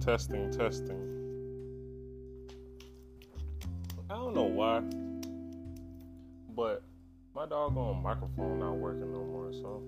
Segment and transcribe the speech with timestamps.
[0.00, 1.18] Testing, testing.
[4.08, 4.80] I don't know why,
[6.54, 6.82] but
[7.34, 9.52] my doggone microphone not working no more.
[9.52, 9.82] So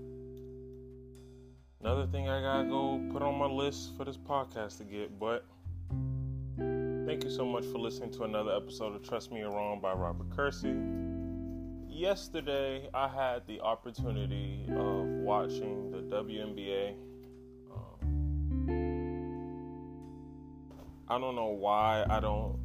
[1.81, 5.19] another thing I gotta go put on my list for this podcast to get.
[5.19, 5.47] But
[6.59, 9.93] thank you so much for listening to another episode of Trust Me or Wrong by
[9.93, 10.77] Robert Kersee.
[11.89, 16.95] Yesterday, I had the opportunity of watching the WNBA.
[21.11, 22.57] I don't know why I don't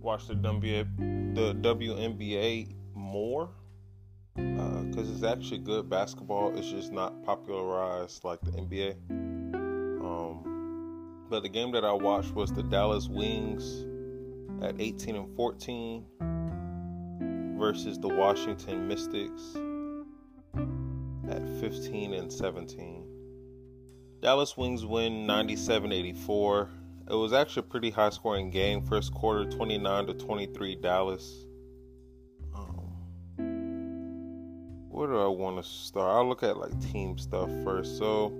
[0.00, 3.48] watch the WNBA, the WNBA more
[4.34, 6.52] because uh, it's actually good basketball.
[6.58, 8.96] It's just not popularized like the NBA.
[10.02, 13.86] Um, but the game that I watched was the Dallas Wings
[14.62, 16.04] at 18 and 14
[17.56, 19.54] versus the Washington Mystics
[21.30, 22.99] at 15 and 17.
[24.20, 26.68] Dallas Wings win 97 84.
[27.08, 28.82] It was actually a pretty high scoring game.
[28.82, 31.46] First quarter 29 to 23 Dallas.
[32.54, 32.92] Um,
[34.90, 36.14] where do I want to start?
[36.14, 37.96] I'll look at like team stuff first.
[37.96, 38.30] So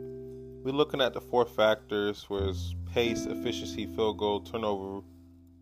[0.62, 5.00] we're looking at the four factors whereas pace, efficiency, field goal, turnover,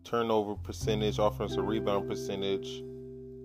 [0.03, 2.83] turnover percentage, offensive rebound percentage,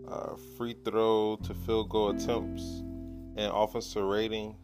[0.09, 2.83] uh, free throw to field goal attempts,
[3.37, 4.57] and offensive rating.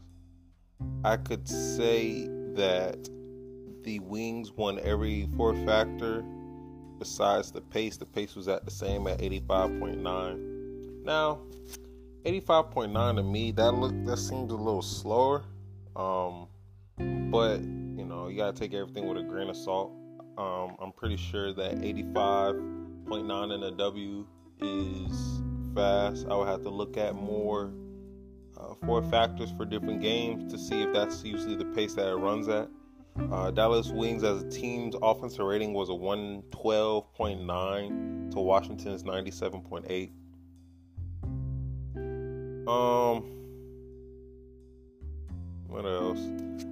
[1.05, 3.09] I could say that
[3.83, 6.23] the Wings won every four factor
[6.99, 7.97] besides the pace.
[7.97, 11.05] The pace was at the same at 85.9.
[11.05, 11.41] Now,
[12.25, 15.43] 85.9 to me, that look that seems a little slower.
[15.97, 16.49] Um,
[17.31, 19.93] but you know, you gotta take everything with a grain of salt.
[20.37, 24.27] Um, I'm pretty sure that 85.9 in a W
[24.61, 25.43] is
[25.75, 26.27] fast.
[26.29, 27.73] I would have to look at more
[28.75, 32.49] four factors for different games to see if that's usually the pace that it runs
[32.49, 32.69] at.
[33.31, 40.11] Uh, Dallas Wings as a team's offensive rating was a 112.9 to Washington's 97.8.
[42.69, 43.25] Um,
[45.67, 46.21] what else?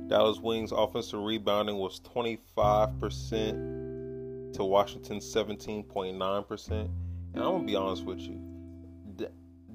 [0.09, 6.71] Dallas Wings offensive rebounding was 25% to Washington's 17.9%.
[6.71, 6.89] And
[7.35, 8.41] I'm gonna be honest with you,
[9.17, 9.27] D-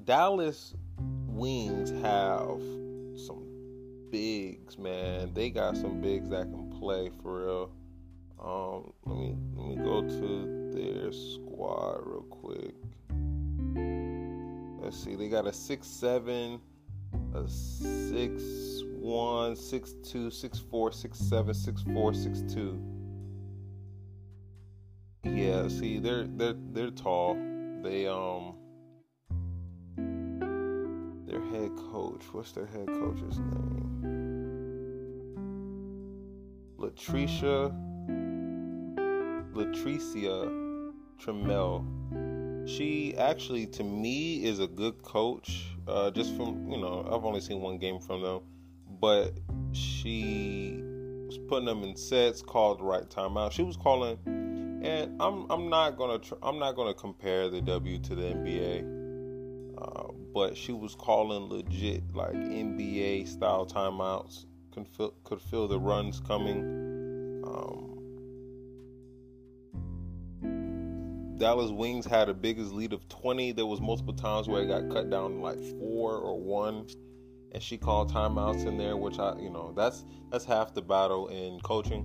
[0.04, 0.74] Dallas
[1.34, 2.60] Wings have
[3.18, 3.44] some
[4.10, 5.34] bigs, man.
[5.34, 7.70] They got some bigs that can play for real.
[8.40, 12.74] Um, let me let me go to their squad real quick.
[14.80, 16.60] Let's see, they got a six seven,
[17.34, 18.42] a six
[19.00, 22.80] one, six two, six four, six seven, six four, six two.
[25.24, 27.34] Yeah, see, they're they're they're tall.
[27.82, 28.54] They um
[31.92, 32.22] coach.
[32.32, 33.84] What's their head coach's name?
[36.78, 37.72] Latricia
[39.54, 41.84] Latricia Trammell.
[42.68, 45.66] She actually, to me, is a good coach.
[45.86, 48.40] Uh, just from you know, I've only seen one game from them,
[49.00, 49.34] but
[49.72, 50.80] she
[51.26, 53.52] was putting them in sets, called the right timeout.
[53.52, 54.18] She was calling,
[54.82, 59.03] and I'm I'm not gonna tr- I'm not gonna compare the W to the NBA,
[60.34, 66.20] but she was calling legit like NBA style timeouts could feel, could feel the runs
[66.20, 66.64] coming.
[67.46, 67.92] Um,
[71.38, 73.52] Dallas Wings had a biggest lead of 20.
[73.52, 76.88] There was multiple times where it got cut down to like four or one,
[77.52, 81.28] and she called timeouts in there, which I, you know, that's that's half the battle
[81.28, 82.04] in coaching,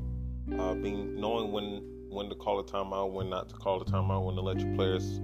[0.60, 4.24] uh, being knowing when when to call a timeout, when not to call a timeout,
[4.24, 5.20] when to let your players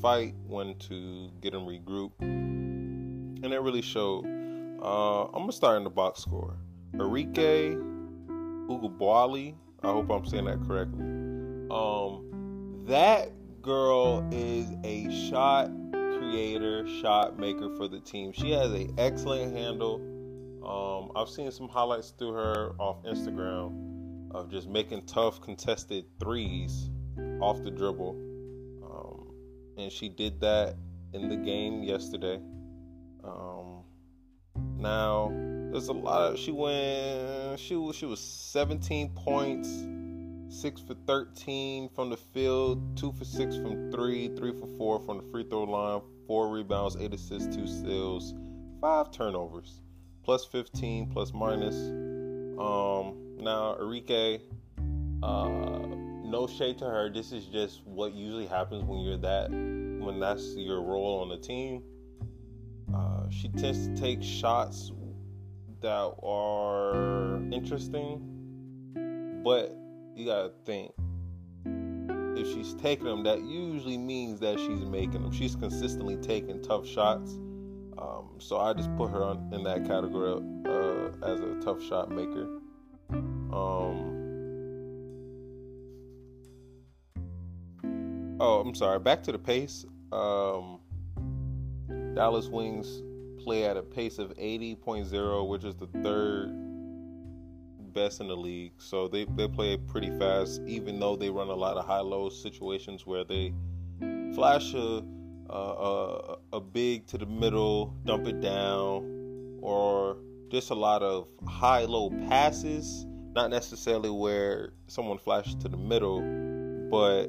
[0.00, 4.24] fight, when to get them regroup, and it really showed.
[4.82, 6.56] Uh, I'm gonna start in the box score.
[6.94, 7.76] Arike
[8.68, 9.54] Ogunbowale.
[9.82, 11.04] I hope I'm saying that correctly.
[11.70, 13.30] Um, that
[13.62, 18.32] girl is a shot creator, shot maker for the team.
[18.32, 20.00] She has an excellent handle.
[20.64, 26.90] Um, I've seen some highlights through her off Instagram of just making tough contested threes
[27.40, 28.27] off the dribble.
[29.78, 30.74] And she did that
[31.12, 32.40] in the game yesterday.
[33.24, 33.84] Um,
[34.76, 35.30] now,
[35.70, 39.68] there's a lot of she went she was she was 17 points,
[40.48, 45.18] six for 13 from the field, two for six from three, three for four from
[45.18, 48.34] the free throw line, four rebounds, eight assists, two steals,
[48.80, 49.80] five turnovers,
[50.22, 51.76] plus 15, plus minus.
[52.58, 54.40] Um, now Arike,
[55.22, 57.10] uh, no shade to her.
[57.10, 61.38] This is just what usually happens when you're that when that's your role on the
[61.38, 61.82] team.
[62.94, 64.92] Uh, she tends to take shots
[65.80, 69.76] that are interesting, but
[70.14, 70.92] you gotta think
[72.38, 75.32] if she's taking them, that usually means that she's making them.
[75.32, 77.32] She's consistently taking tough shots.
[77.98, 82.10] Um, so I just put her on, in that category uh, as a tough shot
[82.10, 82.60] maker.
[83.10, 84.17] Um,
[88.40, 88.98] oh, I'm sorry.
[88.98, 89.84] Back to the pace.
[90.12, 90.80] Um,
[92.14, 93.02] Dallas Wings
[93.42, 96.52] play at a pace of 80.0, which is the third
[97.92, 98.72] best in the league.
[98.78, 102.28] So they, they play pretty fast, even though they run a lot of high low
[102.28, 103.52] situations where they
[104.34, 105.02] flash a,
[105.50, 110.18] a, a big to the middle, dump it down, or
[110.50, 113.06] just a lot of high low passes.
[113.34, 116.20] Not necessarily where someone flashes to the middle,
[116.90, 117.26] but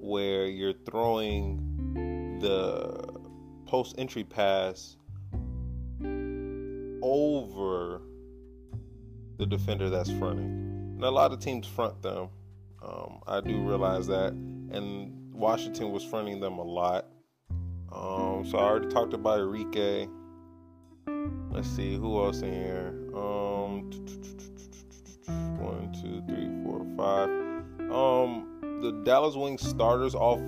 [0.00, 3.20] where you're throwing the
[3.66, 4.96] post entry pass
[7.02, 8.02] over
[9.38, 10.94] the defender that's fronting.
[10.96, 12.28] And a lot of teams front them.
[12.82, 14.32] Um, I do realize that.
[14.32, 17.06] And Washington was fronting them a lot.
[17.92, 20.10] Um, so I already talked about Arike.
[21.50, 22.94] Let's see who else in here.
[23.14, 23.90] Um,
[25.58, 27.28] one, two, three, four, five.
[27.90, 28.47] Um,
[28.80, 30.38] the Dallas Wings starters, all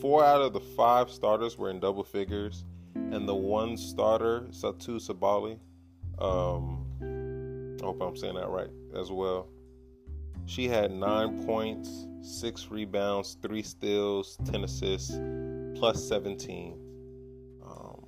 [0.00, 2.64] four out of the five starters were in double figures,
[2.94, 5.58] and the one starter, Satou Sabally,
[6.20, 6.84] um,
[7.80, 9.48] I hope I'm saying that right as well.
[10.46, 15.20] She had nine points, six rebounds, three steals, 10 assists,
[15.78, 16.78] plus 17.
[17.64, 18.06] Um,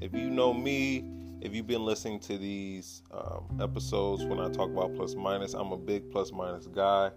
[0.00, 1.04] if you know me,
[1.40, 5.72] if you've been listening to these um, episodes when I talk about plus minus, I'm
[5.72, 7.10] a big plus minus guy.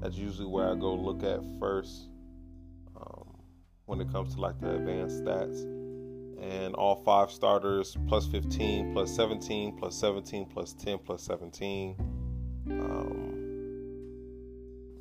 [0.00, 2.08] That's usually where I go look at first
[2.96, 3.36] um,
[3.86, 5.62] when it comes to like the advanced stats.
[6.40, 11.96] And all five starters plus 15 plus 17 plus 17 plus 10 plus 17
[12.70, 13.32] um,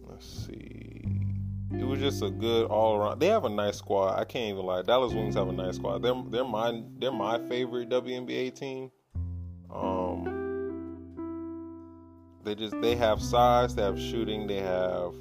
[0.07, 1.01] let's see.
[1.73, 4.19] It was just a good all around they have a nice squad.
[4.19, 6.03] I can't even lie dallas wings have a nice squad.
[6.03, 8.91] They're, they're my they're my favorite WNBA team.
[9.73, 10.30] Um
[12.43, 15.13] they just they have size they have shooting they have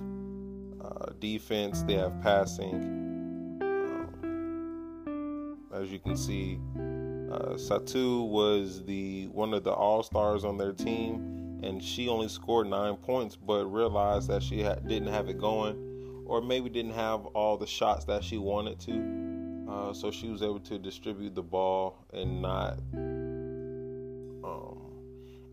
[0.83, 3.01] uh, defense they have passing
[5.81, 10.73] as you can see, uh, Satou was the one of the all stars on their
[10.73, 15.39] team, and she only scored nine points, but realized that she ha- didn't have it
[15.39, 19.67] going, or maybe didn't have all the shots that she wanted to.
[19.71, 22.79] Uh, so she was able to distribute the ball and not
[24.43, 24.90] um,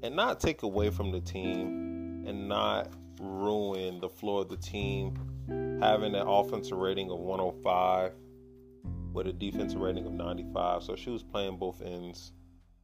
[0.03, 2.89] and not take away from the team and not
[3.19, 5.15] ruin the flow of the team.
[5.81, 8.13] Having an offensive rating of 105
[9.13, 10.83] with a defensive rating of 95.
[10.83, 12.33] So she was playing both ends.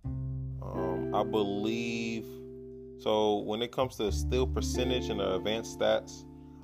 [0.05, 2.25] Um, I believe.
[2.99, 6.23] So when it comes to steal percentage and advanced stats,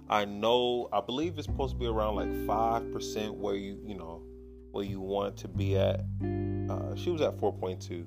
[0.09, 3.95] I know I believe it's supposed to be around like five percent where you you
[3.95, 4.23] know
[4.71, 6.01] where you want to be at.
[6.21, 8.05] Uh, she was at 4.2,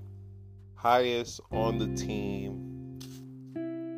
[0.82, 2.98] highest on the team.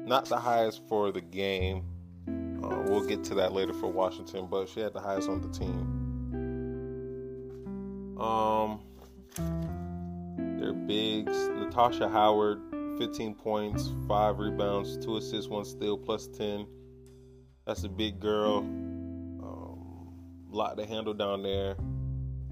[0.07, 1.83] Not the highest for the game.
[2.29, 5.49] Uh, we'll get to that later for Washington, but she had the highest on the
[5.49, 5.81] team.
[8.21, 8.81] Um,
[10.61, 12.61] their bigs: Natasha Howard,
[12.99, 16.67] 15 points, five rebounds, two assists, one steal, plus 10.
[17.67, 18.59] That's a big girl.
[18.59, 20.13] Um,
[20.51, 21.77] lot to handle down there.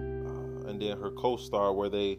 [0.00, 2.16] Uh, and then her co-star, where they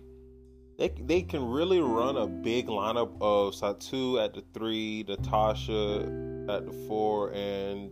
[0.83, 5.99] they they can really run a big lineup of Satou at the three, Natasha
[6.49, 7.89] at the four, and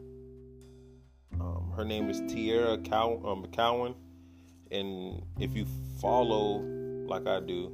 [1.39, 3.95] um, her name is Teaira Cow- uh, McCowan
[4.71, 5.65] and if you
[6.00, 6.60] follow
[7.07, 7.71] like I do,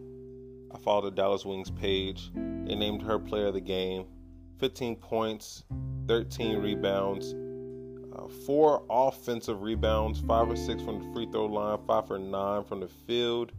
[0.73, 2.31] I follow the Dallas Wings page.
[2.33, 4.05] They named her player of the game.
[4.59, 5.63] 15 points,
[6.07, 7.35] 13 rebounds,
[8.15, 12.63] uh, four offensive rebounds, five or six from the free throw line, five for nine
[12.63, 13.51] from the field,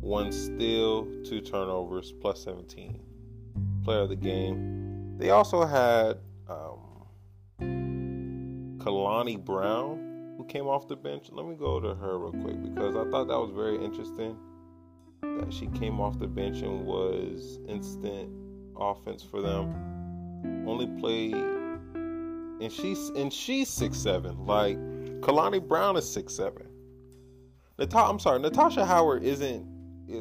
[0.00, 3.00] one steal, two turnovers, plus 17.
[3.84, 5.16] Player of the game.
[5.18, 7.06] They also had um,
[8.78, 11.28] Kalani Brown who came off the bench.
[11.32, 14.36] Let me go to her real quick because I thought that was very interesting
[15.22, 18.30] that she came off the bench and was instant
[18.76, 19.74] offense for them.
[20.66, 21.34] Only played
[22.60, 24.46] and she's and she's six seven.
[24.46, 24.76] Like
[25.20, 26.66] Kalani Brown is six seven.
[27.78, 29.66] Nata- I'm sorry, Natasha Howard isn't.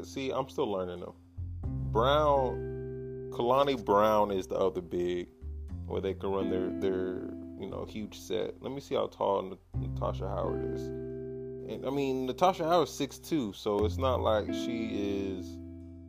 [0.03, 1.13] See, I'm still learning them.
[1.91, 5.27] Brown, Kalani Brown is the other big,
[5.86, 8.62] where they can run their their you know, huge set.
[8.62, 10.88] Let me see how tall Natasha Howard is.
[10.88, 15.58] And I mean, Natasha Howard's six two, so it's not like she is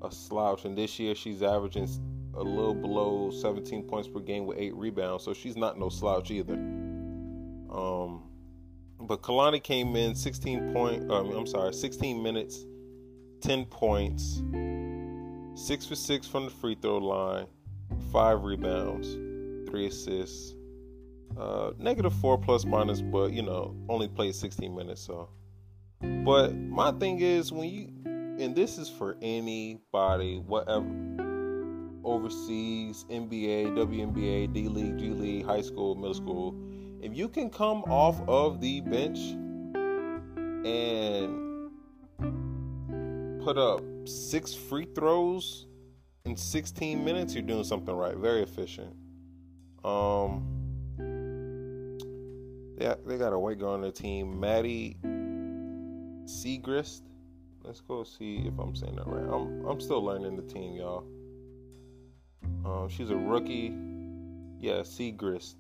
[0.03, 0.65] a slouch.
[0.65, 1.89] And this year she's averaging
[2.35, 6.31] a little below 17 points per game with eight rebounds, so she's not no slouch
[6.31, 6.55] either.
[6.55, 8.23] Um,
[9.01, 11.11] but Kalani came in 16 point.
[11.11, 12.65] Um, I'm sorry, 16 minutes,
[13.41, 14.43] 10 points,
[15.55, 17.47] six for six from the free throw line,
[18.13, 19.15] five rebounds,
[19.71, 20.55] three assists.
[21.37, 25.29] Uh, negative four plus minus, but you know, only played 16 minutes, so.
[26.01, 30.87] But my thing is when you, and this is for anybody, whatever,
[32.05, 36.55] overseas, NBA, WNBA, D League, G League, high school, middle school,
[37.01, 39.19] if you can come off of the bench
[40.65, 41.48] and
[43.49, 45.69] put up six free throws
[46.27, 48.15] in 16 minutes, you're doing something right.
[48.15, 48.95] Very efficient.
[49.83, 50.45] Um,
[52.77, 54.99] they they got a white girl on their team, Maddie
[56.27, 57.01] Siegrist.
[57.63, 59.35] Let's go see if I'm saying that right.
[59.35, 61.07] I'm I'm still learning the team, y'all.
[62.67, 63.75] Um, she's a rookie.
[64.59, 65.55] Yeah, Siegrist.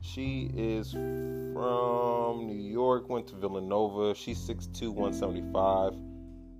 [0.00, 4.14] She is from New York, went to Villanova.
[4.14, 5.96] She's 6'2, 175.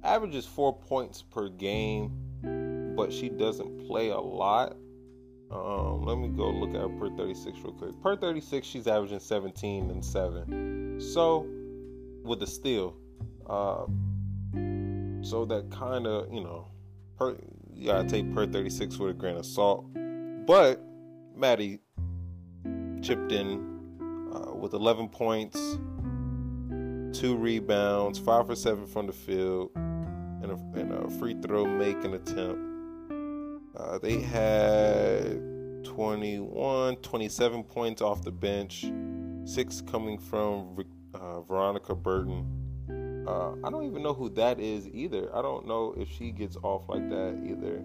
[0.06, 4.76] Averages four points per game, but she doesn't play a lot.
[5.50, 8.00] Um, let me go look at her per 36 real quick.
[8.02, 11.00] Per 36, she's averaging 17 and 7.
[11.00, 11.46] So,
[12.22, 12.96] with the steal.
[13.48, 13.86] Uh,
[15.22, 16.68] so that kind of, you know,
[17.18, 17.36] per,
[17.74, 19.86] you gotta take per 36 with a grain of salt.
[20.46, 20.80] But
[21.34, 21.80] Maddie
[23.02, 23.76] chipped in
[24.32, 25.58] uh, with 11 points,
[27.18, 29.70] two rebounds, five for seven from the field,
[31.10, 32.60] free throw making attempt.
[33.76, 38.86] Uh, they had 21, 27 points off the bench,
[39.44, 40.76] six coming from
[41.14, 43.24] uh, Veronica Burton.
[43.26, 45.34] Uh, I don't even know who that is either.
[45.34, 47.82] I don't know if she gets off like that either.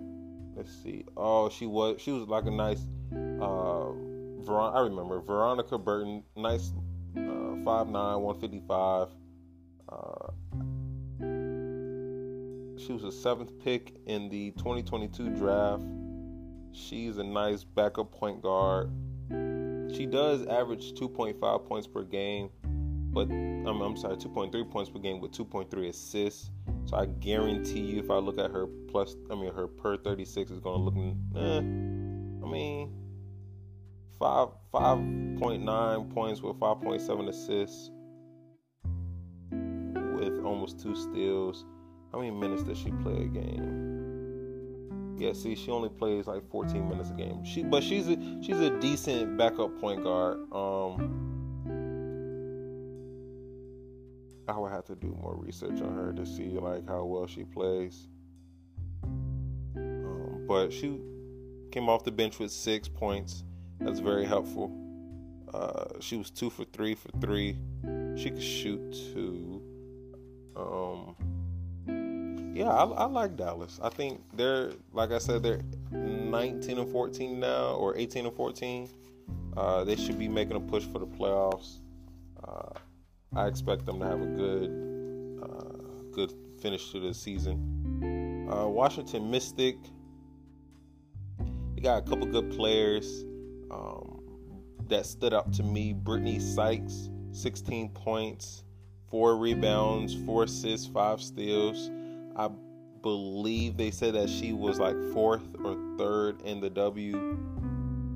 [0.56, 1.06] Let's see.
[1.18, 2.82] Oh, she was she was like a nice.
[3.12, 3.92] Uh,
[4.44, 6.74] Veron- I remember Veronica Burton, nice,
[7.18, 9.08] uh, five nine, one fifty five.
[9.90, 10.28] Uh,
[12.86, 15.84] she was a seventh pick in the 2022 draft.
[16.72, 18.92] She's a nice backup point guard.
[19.94, 25.20] She does average 2.5 points per game, but I'm, I'm sorry, 2.3 points per game
[25.20, 26.50] with 2.3 assists.
[26.86, 30.52] So I guarantee you, if I look at her plus, I mean her per 36
[30.52, 32.94] is going to look, eh, I mean,
[34.18, 37.92] five 5.9 points with 5.7 assists
[39.52, 41.66] with almost two steals.
[42.12, 45.16] How many minutes does she play a game?
[45.18, 47.44] Yeah, see, she only plays like 14 minutes a game.
[47.46, 50.40] She, but she's a she's a decent backup point guard.
[50.52, 51.32] Um,
[54.48, 57.44] I would have to do more research on her to see like how well she
[57.44, 58.08] plays.
[59.04, 61.00] Um, but she
[61.72, 63.44] came off the bench with six points.
[63.80, 64.72] That's very helpful.
[65.54, 67.58] Uh, she was two for three for three.
[68.16, 69.62] She could shoot two.
[70.56, 71.16] Um,
[72.54, 73.80] yeah, I, I, like Dallas.
[73.82, 78.90] I think they're, like I said, they're 19 and 14 now, or 18 and 14.
[79.56, 81.80] Uh, they should be making a push for the playoffs.
[82.44, 82.72] Uh,
[83.36, 88.50] I expect them to have a good, uh, good finish to the season.
[88.52, 89.78] Uh, Washington Mystic,
[91.76, 93.24] they got a couple good players
[93.72, 94.22] um,
[94.88, 95.94] that stood out to me.
[95.94, 98.64] Brittany Sykes, 16 points,
[99.10, 101.90] four rebounds, four assists, five steals.
[103.02, 107.38] Believe they said that she was like fourth or third in the W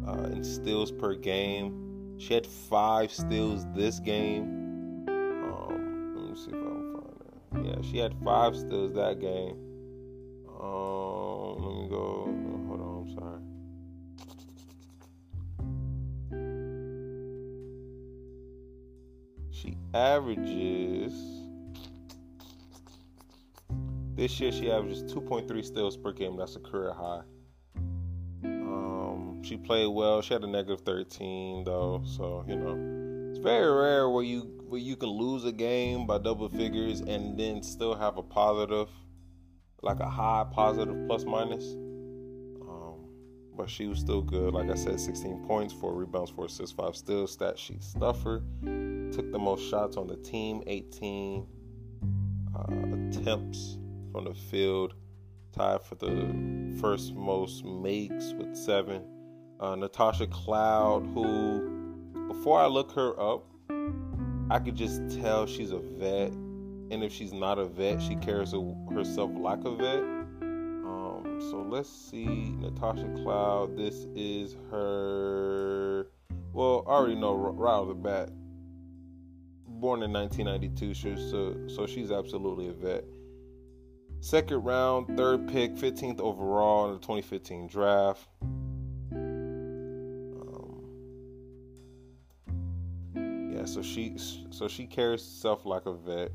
[0.08, 2.18] uh, in steals per game.
[2.20, 5.06] She had five steals this game.
[5.08, 7.02] Um, let me see if I can
[7.52, 7.72] find her.
[7.72, 9.58] Yeah, she had five steals that game.
[10.62, 12.34] Um, let me go.
[12.68, 13.42] Hold on, I'm sorry.
[19.52, 21.14] She averages
[24.16, 24.52] this year.
[24.52, 26.38] She averages 2.3 steals per game.
[26.38, 27.22] That's a career high.
[28.44, 30.22] Um, she played well.
[30.22, 34.80] She had a negative 13 though, so you know it's very rare where you where
[34.80, 38.90] you can lose a game by double figures and then still have a positive,
[39.82, 41.74] like a high positive plus minus.
[42.62, 43.06] Um,
[43.56, 44.54] but she was still good.
[44.54, 47.34] Like I said, 16 points, four rebounds, four assists, five steals.
[47.34, 48.42] Stat sheet stuffer
[49.12, 51.46] took the most shots on the team, 18
[52.56, 53.78] uh, attempts
[54.16, 54.94] from the field,
[55.52, 56.34] tied for the
[56.80, 59.04] first most makes with seven.
[59.60, 63.46] Uh, Natasha Cloud, who before I look her up,
[64.50, 68.54] I could just tell she's a vet, and if she's not a vet, she carries
[68.94, 70.00] herself like a vet.
[70.00, 73.76] Um, so let's see, Natasha Cloud.
[73.76, 76.08] This is her.
[76.54, 78.30] Well, I already know right off the bat.
[79.68, 80.96] Born in 1992,
[81.30, 83.04] so so she's absolutely a vet.
[84.26, 88.28] Second round, third pick, 15th overall in the 2015 draft.
[89.12, 90.82] Um,
[93.54, 94.16] yeah, so she
[94.50, 96.32] so she carries herself like a vet.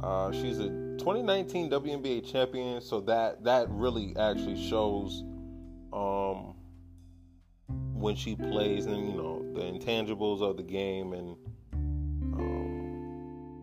[0.00, 5.24] Uh, she's a 2019 WNBA champion, so that that really actually shows
[5.92, 6.54] um,
[7.94, 11.36] when she plays and you know the intangibles of the game and
[12.34, 13.56] um,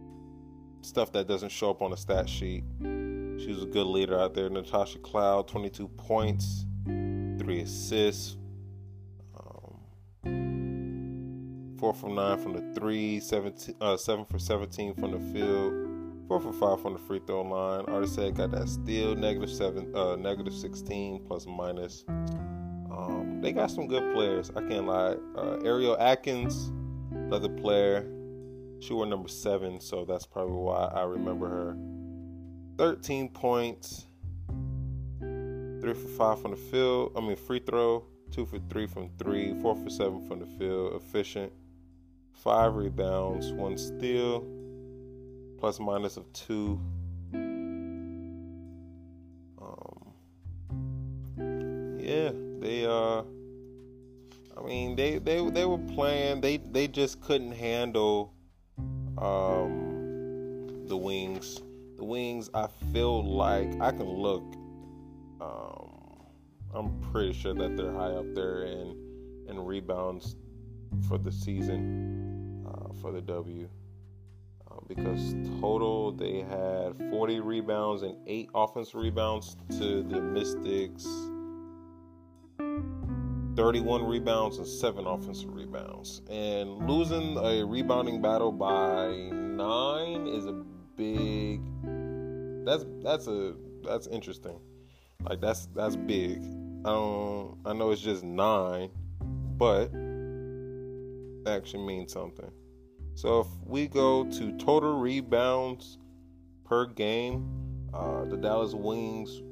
[0.81, 2.65] stuff that doesn't show up on the stat sheet.
[3.41, 4.47] She was a good leader out there.
[4.51, 8.37] Natasha Cloud, 22 points, three assists,
[9.35, 9.79] um,
[11.79, 15.73] four from nine from the three, 17, uh, seven for 17 from the field,
[16.27, 17.83] four for five from the free throw line.
[17.85, 22.05] Artisette got that steal, negative seven, uh, negative 16 plus minus.
[22.07, 24.51] Um, they got some good players.
[24.55, 25.15] I can't lie.
[25.35, 26.71] Uh, Ariel Atkins,
[27.09, 28.07] another player.
[28.81, 31.90] She wore number seven, so that's probably why I remember her.
[32.77, 34.07] 13 points,
[35.19, 37.13] three for five from the field.
[37.15, 40.93] I mean, free throw, two for three from three, four for seven from the field.
[40.93, 41.51] Efficient,
[42.33, 44.45] five rebounds, one steal,
[45.59, 46.79] plus minus of two.
[49.61, 50.13] Um,
[51.99, 53.23] yeah, they uh,
[54.57, 56.41] I mean, they they they were playing.
[56.41, 58.33] They they just couldn't handle
[59.17, 61.61] um the wings
[62.01, 64.41] the Wings, I feel like I can look.
[65.39, 66.25] Um,
[66.73, 68.97] I'm pretty sure that they're high up there in
[69.47, 70.35] in rebounds
[71.07, 73.69] for the season uh, for the W.
[74.69, 81.05] Uh, because total they had 40 rebounds and eight offensive rebounds to the Mystics.
[83.55, 86.23] 31 rebounds and 7 offensive rebounds.
[86.31, 90.63] And losing a rebounding battle by 9 is a
[90.95, 91.61] big
[92.65, 94.59] that's that's a that's interesting.
[95.27, 96.41] Like that's that's big.
[96.85, 98.89] Um, I know it's just nine,
[99.57, 99.91] but
[101.43, 102.49] that actually means something.
[103.13, 105.99] So if we go to total rebounds
[106.65, 107.47] per game,
[107.93, 109.43] uh, the Dallas Wings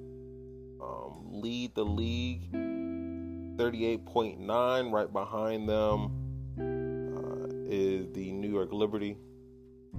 [0.82, 4.92] um, lead the league, 38.9.
[4.92, 6.12] Right behind them
[6.58, 9.18] uh, is the New York Liberty,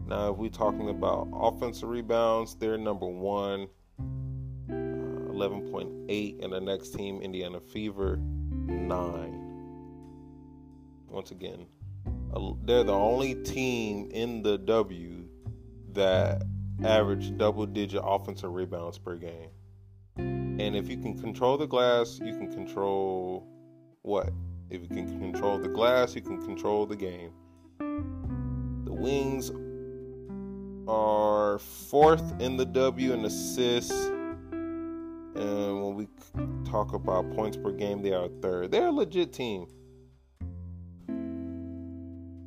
[0.07, 3.69] now, if we're talking about offensive rebounds, they're number one,
[4.69, 9.37] uh, 11.8, and the next team, Indiana Fever, 9.
[11.09, 11.67] Once again,
[12.65, 15.29] they're the only team in the W
[15.93, 16.43] that
[16.85, 19.51] average double digit offensive rebounds per game.
[20.17, 23.47] And if you can control the glass, you can control
[24.03, 24.31] what?
[24.71, 27.33] If you can control the glass, you can control the game.
[27.79, 29.51] The Wings
[30.91, 33.93] are fourth in the W in assists.
[33.93, 36.09] And when we
[36.69, 38.73] talk about points per game, they are third.
[38.73, 39.69] They're a legit team.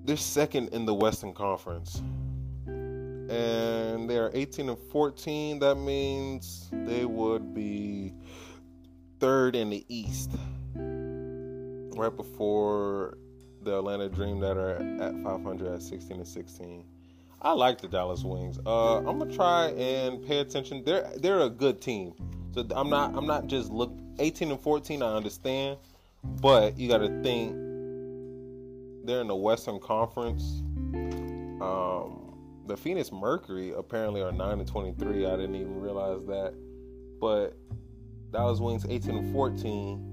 [0.06, 2.02] They're second in the Western Conference.
[2.68, 5.60] And they are 18 and 14.
[5.60, 8.14] That means they would be
[9.22, 10.32] third in the East.
[10.76, 13.18] Right before
[13.62, 16.86] the Atlanta Dream that are at 500 at 16 and 16.
[17.44, 18.58] I like the Dallas Wings.
[18.66, 20.84] Uh, I'm gonna try and pay attention.
[20.86, 22.14] They're they're a good team.
[22.54, 25.02] So I'm not I'm not just look 18 and 14.
[25.02, 25.78] I understand,
[26.24, 27.54] but you got to think
[29.06, 30.62] they're in the Western Conference.
[31.62, 35.26] Um, the Phoenix Mercury apparently are 9 and 23.
[35.26, 36.54] I didn't even realize that.
[37.20, 37.58] But
[38.32, 40.10] Dallas Wings 18 and 14.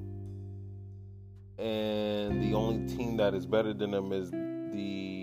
[1.58, 5.19] And the only team that is better than them is the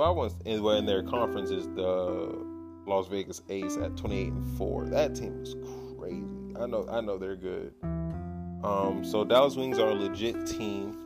[0.00, 2.42] well, I was in, well, in their conference is the
[2.86, 4.86] Las Vegas Ace at 28 and 4.
[4.86, 5.54] That team is
[5.98, 6.24] crazy.
[6.58, 7.74] I know I know they're good.
[7.82, 10.96] Um, so Dallas Wings are a legit team.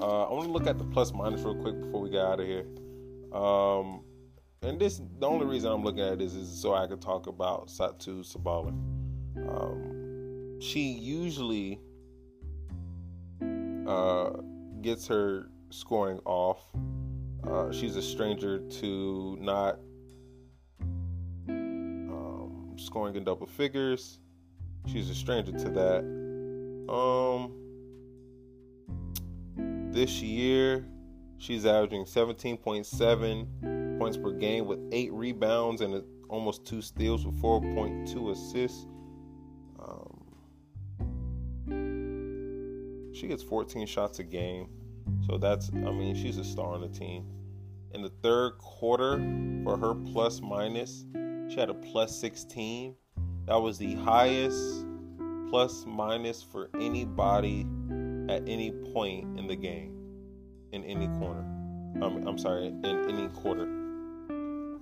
[0.00, 2.40] Uh, I want to look at the plus minus real quick before we get out
[2.40, 2.64] of here.
[3.38, 4.04] Um,
[4.62, 7.68] and this the only reason I'm looking at this is so I could talk about
[7.68, 8.72] Satou Sabally.
[9.36, 11.78] Um, she usually
[13.86, 14.30] uh,
[14.80, 16.62] gets her scoring off
[17.48, 19.78] uh, she's a stranger to not
[21.48, 24.18] um, scoring in double figures.
[24.86, 26.04] She's a stranger to that.
[26.92, 27.52] Um,
[29.92, 30.86] this year,
[31.38, 38.30] she's averaging 17.7 points per game with eight rebounds and almost two steals with 4.2
[38.32, 38.86] assists.
[39.78, 40.20] Um,
[43.12, 44.68] she gets 14 shots a game.
[45.26, 47.24] So that's I mean she's a star on the team.
[47.92, 49.18] In the third quarter,
[49.64, 51.04] for her plus minus,
[51.48, 52.94] she had a plus 16.
[53.46, 54.86] That was the highest
[55.48, 57.66] plus minus for anybody
[58.28, 59.92] at any point in the game,
[60.70, 61.44] in any corner.
[62.00, 63.64] I'm, I'm sorry, in any quarter.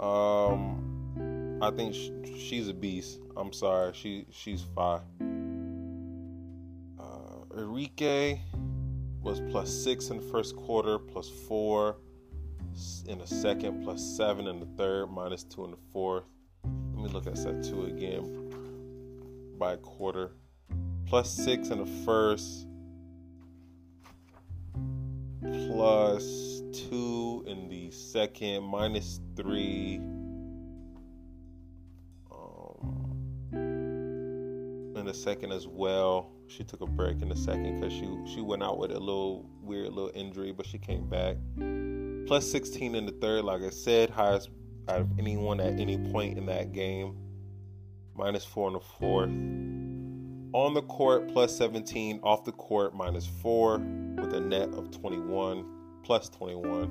[0.00, 3.20] Um, I think sh- she's a beast.
[3.36, 5.00] I'm sorry, she she's fine.
[6.98, 8.38] Uh, Arike
[9.28, 11.98] was plus six in the first quarter, plus four
[13.06, 16.24] in the second, plus seven in the third, minus two in the fourth.
[16.64, 20.30] Let me look at Satou again by quarter.
[21.04, 22.66] Plus six in the first,
[25.42, 30.00] plus two in the second, minus three.
[35.08, 36.30] The second as well.
[36.46, 39.48] She took a break in the second because she she went out with a little
[39.62, 41.36] weird little injury, but she came back.
[42.26, 44.50] Plus 16 in the third, like I said, highest
[44.88, 47.16] out of anyone at any point in that game.
[48.14, 49.30] Minus four in the fourth.
[50.52, 52.20] On the court, plus 17.
[52.22, 55.64] Off the court, minus four, with a net of 21,
[56.02, 56.84] plus 21.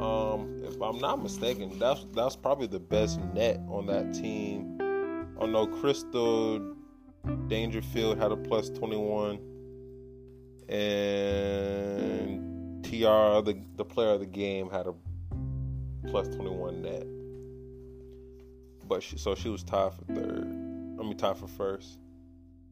[0.00, 4.78] Um, if I'm not mistaken, that's that's probably the best net on that team.
[5.38, 6.73] Oh no, Crystal
[7.48, 9.38] Dangerfield had a plus 21,
[10.68, 14.94] and TR, the the player of the game, had a
[16.08, 17.06] plus 21 net.
[18.86, 20.44] But she, so she was tied for third.
[20.44, 21.98] I mean, tied for first.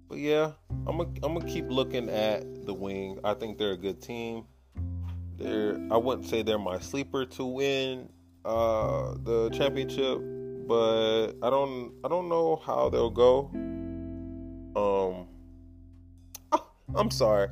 [0.08, 0.52] But yeah,
[0.86, 3.18] I'm gonna I'm gonna keep looking at the wing.
[3.24, 4.44] I think they're a good team.
[5.38, 8.10] They're I wouldn't say they're my sleeper to win
[8.44, 10.18] uh, the championship,
[10.68, 13.50] but I don't I don't know how they'll go.
[14.74, 15.26] Um,
[16.52, 17.48] oh, I'm sorry.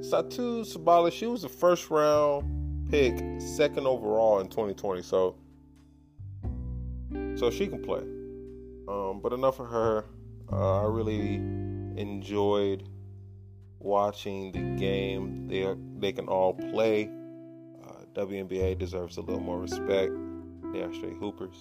[0.00, 5.02] Satou Sabally, she was the first round pick, second overall in 2020.
[5.02, 5.36] So,
[7.36, 8.02] so she can play.
[8.88, 10.04] Um, but enough of her.
[10.52, 11.36] Uh, I really
[11.96, 12.88] enjoyed
[13.78, 15.46] watching the game.
[15.46, 17.10] They are, they can all play.
[17.84, 20.12] Uh, WNBA deserves a little more respect.
[20.72, 21.56] They are straight hoopers.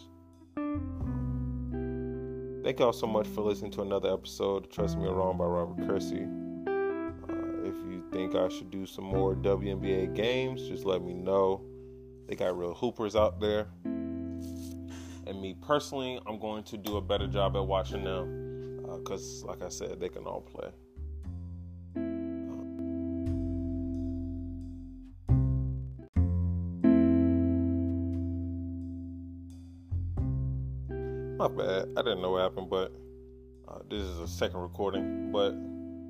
[2.70, 6.28] Thank y'all so much for listening to another episode Trust Me Wrong by Robert Kersee.
[6.68, 11.64] Uh, if you think I should do some more WNBA games, just let me know.
[12.28, 13.70] They got real hoopers out there.
[13.84, 19.48] And me personally, I'm going to do a better job at watching them because, uh,
[19.48, 20.70] like I said, they can all play.
[31.40, 31.88] My bad.
[31.96, 32.92] I didn't know what happened, but
[33.66, 35.32] uh, this is a second recording.
[35.32, 35.56] But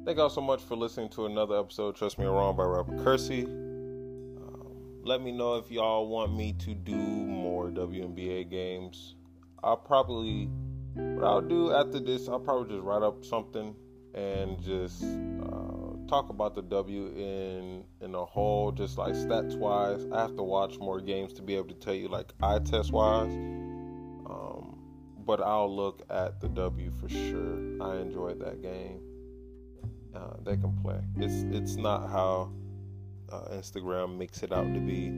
[0.03, 1.95] thank y'all so much for listening to another episode.
[1.95, 3.43] Trust me, I'm wrong by Robert Kersee.
[3.43, 9.13] Um, let me know if y'all want me to do more WNBA games.
[9.63, 10.49] I'll probably
[10.95, 13.75] what I'll do after this, I'll probably just write up something
[14.15, 20.07] and just uh, talk about the W in in a whole, just like stats wise.
[20.11, 22.91] I have to watch more games to be able to tell you like eye test
[22.91, 23.59] wise.
[25.29, 27.83] But I'll look at the W for sure.
[27.83, 28.99] I enjoyed that game.
[30.15, 30.99] Uh, they can play.
[31.17, 32.51] It's it's not how
[33.31, 35.13] uh, Instagram makes it out to be.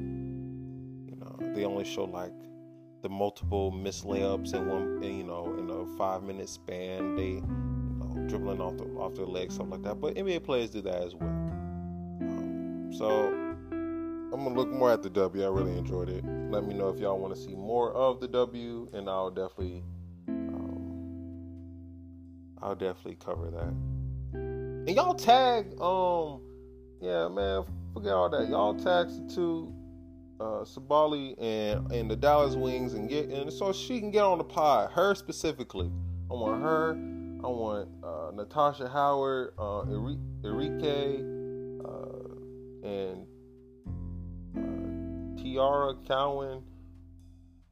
[1.07, 2.33] You know, they only show like
[3.01, 7.15] the multiple missed layups in one, you know, in a five minute span.
[7.15, 10.01] They, you know, dribbling off the off their legs, stuff like that.
[10.01, 11.29] But NBA players do that as well.
[11.29, 13.27] Um, so
[14.33, 15.41] I'm gonna look more at the W.
[15.45, 16.25] I really enjoyed it.
[16.25, 19.83] Let me know if y'all want to see more of the W, and I'll definitely,
[22.61, 23.73] I'll definitely cover that.
[24.33, 26.41] And y'all tag, um,
[27.01, 28.49] yeah, man, forget all that.
[28.49, 29.73] Y'all tag two
[30.39, 34.37] uh, Sabally and and the Dallas Wings and get and so she can get on
[34.37, 34.91] the pod.
[34.91, 35.91] Her specifically,
[36.29, 36.91] I want her.
[37.43, 39.83] I want uh, Natasha Howard, uh,
[40.43, 41.19] Arike,
[41.83, 43.25] uh, and
[44.55, 46.61] uh, Teaira Cowan,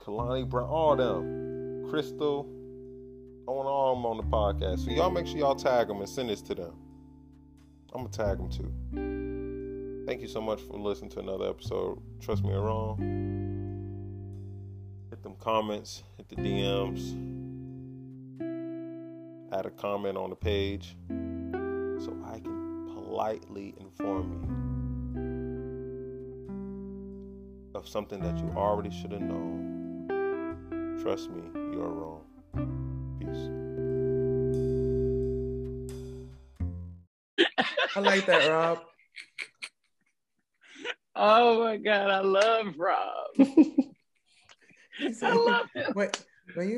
[0.02, 2.59] Kalani Brown, all them, Crystal.
[3.50, 4.86] I want all of them on the podcast.
[4.86, 6.72] So y'all make sure y'all tag them and send this to them.
[7.92, 10.06] I'm gonna tag them too.
[10.06, 12.00] Thank you so much for listening to another episode.
[12.22, 13.00] Trust me, I'm wrong.
[15.10, 17.16] Hit them comments, hit the DMs,
[19.52, 24.32] add a comment on the page so I can politely inform
[27.66, 31.00] you of something that you already should have known.
[31.02, 31.42] Trust me,
[31.74, 32.29] you're wrong.
[37.96, 38.80] I like that, Rob.
[41.16, 43.28] Oh my God, I love Rob.
[45.24, 45.94] I love him.
[45.96, 46.24] Wait,